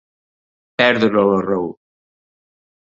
[0.83, 1.71] Perdre la raó.